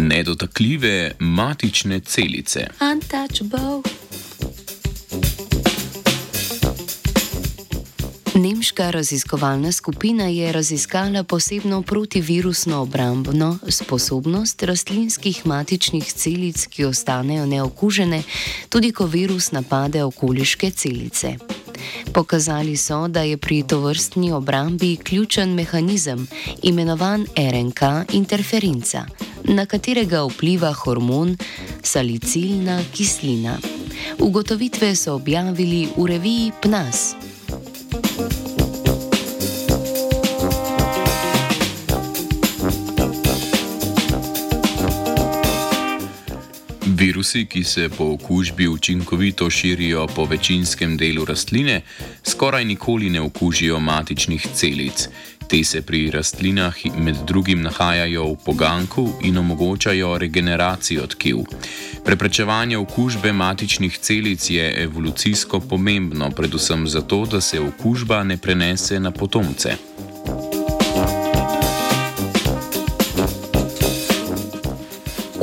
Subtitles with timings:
[0.00, 2.66] nedotakljive matične celice.
[2.92, 3.90] Untouchable.
[8.34, 18.22] Nemška raziskovalna skupina je raziskala posebno protivirusno obrambno sposobnost rastlinskih matičnih celic, ki ostanejo neokužene,
[18.68, 21.36] tudi ko virus napade okoliške celice.
[22.12, 26.26] Pokazali so, da je pri tovrstni obrambi ključen mehanizem,
[26.62, 27.80] imenovan RNK
[28.12, 29.04] interferenca,
[29.50, 31.36] na katerega vpliva hormon
[31.82, 33.58] salicilna kislina.
[34.18, 37.29] Ugotovitve so objavili v reviji PNAS.
[47.00, 51.80] Virusi, ki se po okužbi učinkovito širijo po večinskem delu rastline,
[52.22, 55.08] skoraj nikoli ne okužijo matičnih celic.
[55.48, 61.36] Te se pri rastlinah med drugim nahajajo v poganku in omogočajo regeneracijo tkiv.
[62.04, 69.10] Preprečevanje okužbe matičnih celic je evolucijsko pomembno, predvsem zato, da se okužba ne prenese na
[69.10, 69.76] potomce.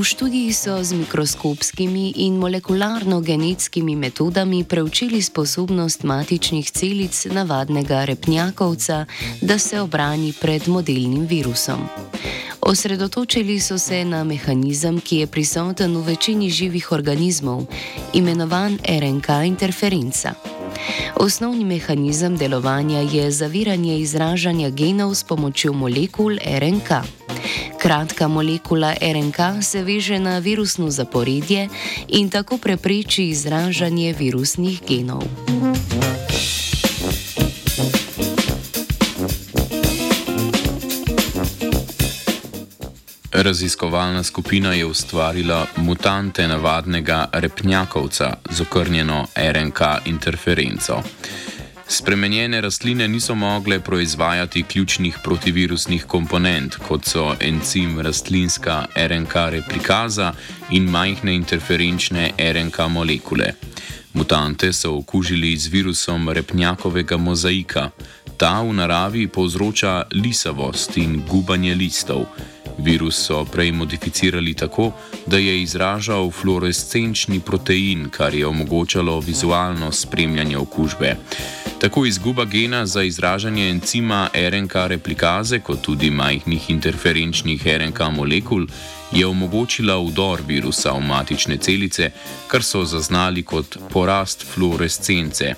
[0.00, 9.04] V študiji so z mikroskopskimi in molekularno-genetskimi metodami preučili sposobnost matičnih celic navadnega repnjakovca,
[9.40, 11.84] da se obrani pred modelnim virusom.
[12.60, 17.68] Osredotočili so se na mehanizem, ki je prisoten v večini živih organizmov,
[18.12, 20.32] imenovan RNK interferenca.
[21.16, 27.19] Osnovni mehanizem delovanja je zaviranje izražanja genov s pomočjo molekul RNK.
[27.78, 31.68] Kratka molekula RNK se veže na virusno zaporedje
[32.08, 35.22] in tako prepreči izražanje virusnih genov.
[43.32, 51.02] Raziskovalna skupina je ustvarila mutante navadnega repnjakovca z okrnjeno RNK interferenco.
[51.90, 60.32] Spremenjene rastline niso mogle proizvajati ključnih protivirusnih komponent, kot so encim rastlinska RNK replikaza
[60.70, 63.52] in majhne interferenčne RNK molekule.
[64.12, 67.90] Mutante so okužili z virusom repnjakovega mozaika.
[68.36, 72.24] Ta v naravi povzroča lisavost in gubanje listov.
[72.80, 74.92] Virus so prej modificirali tako,
[75.26, 81.16] da je izražal fluorescenčni protein, kar je omogočalo vizualno spremljanje okužbe.
[81.80, 88.66] Tako izguba gena za izražanje encima RNK replikaze, kot tudi majhnih interferenčnih RNK molekul,
[89.12, 92.10] je omogočila vdor virusa v matične celice,
[92.48, 95.54] kar so zaznali kot porast fluorescence.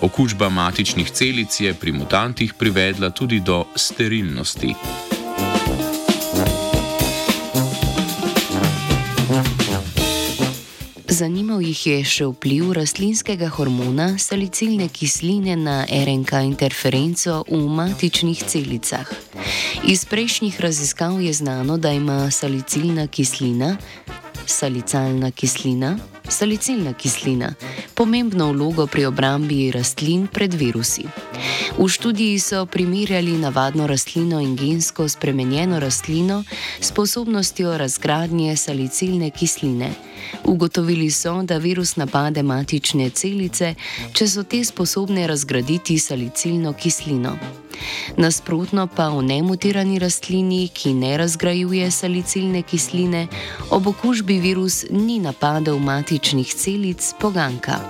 [0.00, 4.74] Okužba matičnih celic je pri mutantih privedla tudi do sterilnosti.
[11.22, 19.06] Zanimal jih je še vpliv rastlinskega hormona salicilne kisline na RNK interferenco v matičnih celicah.
[19.86, 23.76] Iz prejšnjih raziskav je znano, da ima salicilna kislina,
[24.50, 25.94] salicalna kislina,
[26.26, 27.54] salicilna kislina
[27.94, 31.06] pomembno vlogo pri obrambi rastlin pred virusi.
[31.78, 36.42] V študiji so primerjali navadno rastlino in gensko spremenjeno rastlino
[36.80, 39.92] s sposobnostjo razgradnje salicilne kisline.
[40.44, 43.74] Ugotovili so, da virus napade matične celice,
[44.12, 47.36] če so te sposobne razgraditi salicilno kislino.
[48.16, 53.26] Nasprotno pa v nemutirani rastlini, ki ne razgrajuje salicilne kisline,
[53.70, 57.80] ob okužbi virus ni napadel matičnih celic poganka.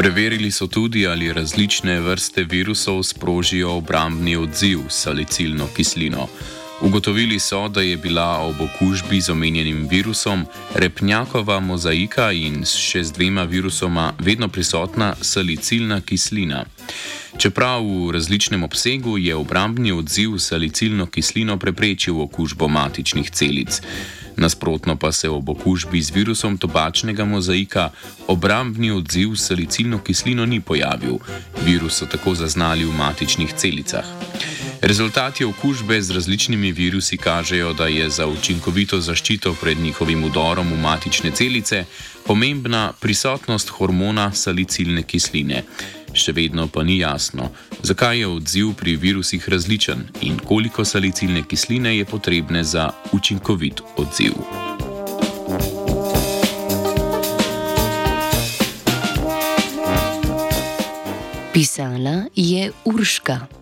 [0.00, 6.28] Preverili so tudi, ali različne vrste virusov sprožijo obrambni odziv s salicilno kislino.
[6.80, 13.12] Ugotovili so, da je bila ob okužbi z omenjenim virusom repnjakova mozaika in še z
[13.12, 16.64] dvema virusoma vedno prisotna salicilna kislina.
[17.36, 23.82] Čeprav v različnem obsegu je obrambni odziv s salicilno kislino preprečil okužbo matičnih celic.
[24.40, 27.90] Nasprotno pa se ob okužbi z virusom tobačnega mozaika
[28.26, 31.18] obrambni odziv s salicilno kislino ni pojavil.
[31.64, 34.04] Virus so tako zaznali v matičnih celicah.
[34.80, 40.80] Rezultati okužbe z različnimi virusi kažejo, da je za učinkovito zaščito pred njihovim udorom v
[40.80, 41.84] matične celice
[42.26, 45.62] pomembna prisotnost hormona salicilne kisline.
[46.14, 47.50] Še vedno pa ni jasno,
[47.82, 54.34] zakaj je odziv pri virusih različen in koliko salicilne kisline je potrebne za učinkovit odziv.
[61.52, 63.59] Pisala je Urška.